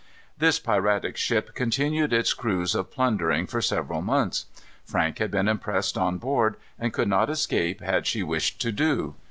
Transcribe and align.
This 0.35 0.57
piratic 0.57 1.15
ship 1.15 1.53
continued 1.53 2.11
its 2.11 2.33
cruise 2.33 2.73
of 2.73 2.89
plundering 2.89 3.45
for 3.45 3.61
several 3.61 4.01
months. 4.01 4.47
Frank 4.83 5.19
had 5.19 5.29
been 5.29 5.47
impressed 5.47 5.95
on 5.95 6.17
board, 6.17 6.55
and 6.79 6.91
could 6.91 7.07
not 7.07 7.29
escape 7.29 7.81
had 7.81 8.07
she 8.07 8.23
wished 8.23 8.59
to 8.61 8.71
do. 8.71 9.13